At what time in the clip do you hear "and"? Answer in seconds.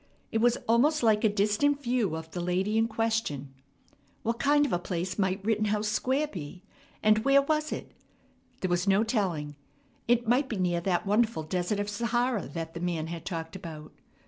7.03-7.19